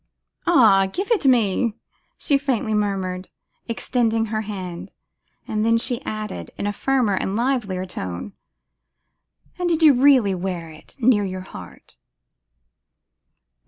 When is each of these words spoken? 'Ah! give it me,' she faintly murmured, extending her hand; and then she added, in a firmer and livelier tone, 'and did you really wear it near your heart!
'Ah! 0.47 0.87
give 0.91 1.11
it 1.11 1.27
me,' 1.27 1.75
she 2.17 2.35
faintly 2.35 2.73
murmured, 2.73 3.29
extending 3.67 4.25
her 4.25 4.41
hand; 4.41 4.93
and 5.47 5.63
then 5.63 5.77
she 5.77 6.01
added, 6.05 6.49
in 6.57 6.65
a 6.65 6.73
firmer 6.73 7.13
and 7.13 7.35
livelier 7.35 7.85
tone, 7.85 8.33
'and 9.59 9.69
did 9.69 9.83
you 9.83 9.93
really 9.93 10.33
wear 10.33 10.71
it 10.71 10.95
near 10.99 11.23
your 11.23 11.41
heart! 11.41 11.97